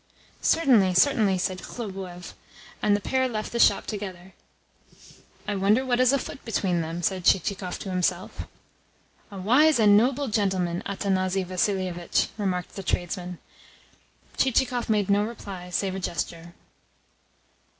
"Certainly, 0.41 0.95
certainly," 0.95 1.37
said 1.37 1.61
Khlobuev, 1.61 2.33
and 2.81 2.95
the 2.95 2.99
pair 2.99 3.27
left 3.29 3.51
the 3.51 3.59
shop 3.59 3.85
together. 3.85 4.33
"I 5.47 5.53
wonder 5.55 5.85
what 5.85 5.99
is 5.99 6.11
afoot 6.11 6.43
between 6.43 6.81
them," 6.81 7.03
said 7.03 7.23
Chichikov 7.23 7.77
to 7.77 7.91
himself. 7.91 8.47
"A 9.29 9.37
wise 9.37 9.77
and 9.79 9.95
noble 9.95 10.27
gentleman, 10.27 10.81
Athanasi 10.87 11.43
Vassilievitch!" 11.45 12.29
remarked 12.39 12.75
the 12.75 12.81
tradesman. 12.81 13.37
Chichikov 14.37 14.89
made 14.89 15.07
no 15.07 15.23
reply 15.23 15.69
save 15.69 15.93
a 15.93 15.99
gesture. 15.99 16.55